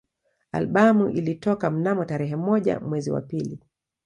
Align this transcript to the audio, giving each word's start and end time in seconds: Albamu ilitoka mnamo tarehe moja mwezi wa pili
Albamu 0.51 1.09
ilitoka 1.09 1.71
mnamo 1.71 2.05
tarehe 2.05 2.35
moja 2.35 2.79
mwezi 2.79 3.11
wa 3.11 3.21
pili 3.21 3.59